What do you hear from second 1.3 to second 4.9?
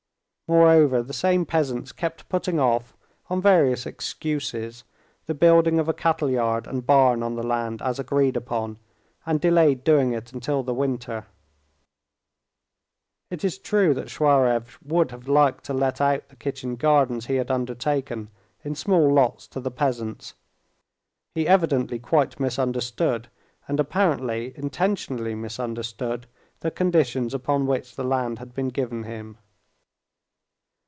peasants kept putting off, on various excuses,